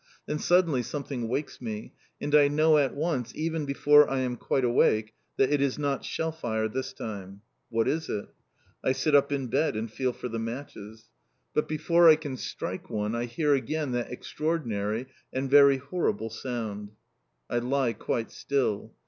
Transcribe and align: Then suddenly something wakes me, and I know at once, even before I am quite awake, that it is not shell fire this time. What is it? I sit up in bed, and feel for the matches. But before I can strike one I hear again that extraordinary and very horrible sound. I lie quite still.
Then 0.25 0.39
suddenly 0.39 0.81
something 0.81 1.27
wakes 1.27 1.61
me, 1.61 1.93
and 2.19 2.33
I 2.33 2.47
know 2.47 2.79
at 2.79 2.95
once, 2.95 3.31
even 3.35 3.65
before 3.67 4.09
I 4.09 4.21
am 4.21 4.35
quite 4.35 4.63
awake, 4.65 5.13
that 5.37 5.51
it 5.53 5.61
is 5.61 5.77
not 5.77 6.03
shell 6.03 6.31
fire 6.31 6.67
this 6.67 6.91
time. 6.91 7.41
What 7.69 7.87
is 7.87 8.09
it? 8.09 8.25
I 8.83 8.93
sit 8.93 9.13
up 9.13 9.31
in 9.31 9.45
bed, 9.45 9.75
and 9.75 9.91
feel 9.91 10.11
for 10.11 10.27
the 10.27 10.39
matches. 10.39 11.11
But 11.53 11.67
before 11.67 12.09
I 12.09 12.15
can 12.15 12.35
strike 12.35 12.89
one 12.89 13.13
I 13.13 13.25
hear 13.25 13.53
again 13.53 13.91
that 13.91 14.11
extraordinary 14.11 15.05
and 15.31 15.51
very 15.51 15.77
horrible 15.77 16.31
sound. 16.31 16.93
I 17.47 17.59
lie 17.59 17.93
quite 17.93 18.31
still. 18.31 18.95